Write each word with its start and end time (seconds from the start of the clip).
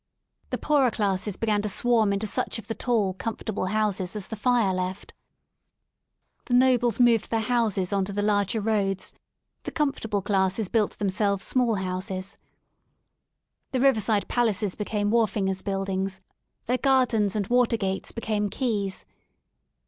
The 0.49 0.57
poorer 0.57 0.89
classes 0.89 1.37
began 1.37 1.61
to 1.61 1.69
swarm 1.69 2.11
into 2.11 2.25
such 2.25 2.57
of 2.57 2.65
the 2.67 2.73
tall, 2.73 3.13
comfortable*' 3.13 3.67
houses 3.67 4.15
as 4.15 4.29
the 4.29 4.35
Fire 4.35 4.73
left, 4.73 5.13
the 6.45 6.55
nobles 6.55 6.99
moved 6.99 7.27
49 7.27 7.27
E 7.27 7.27
THE 7.27 7.27
SOUL 7.27 7.27
OF 7.27 7.31
LONDON 7.37 7.47
their 7.47 7.55
houses 7.83 7.93
on 7.93 8.05
to 8.05 8.13
the 8.13 8.21
larger 8.23 8.61
roads, 8.61 9.13
the 9.61 9.71
comfortable 9.71 10.23
classes 10.23 10.69
built 10.69 10.97
themselves 10.97 11.43
small 11.45 11.75
houses. 11.75 12.37
The 13.73 13.79
riverside 13.79 14.27
palaces 14.27 14.73
became 14.73 15.11
wharfingers' 15.11 15.63
buildings, 15.63 16.19
their 16.65 16.79
gardens 16.79 17.35
and 17.35 17.45
water 17.45 17.77
gates 17.77 18.11
became 18.11 18.49
quays. 18.49 19.05